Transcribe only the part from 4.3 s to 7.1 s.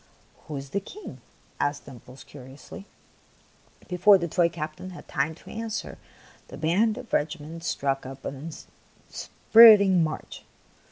captain had time to answer, the band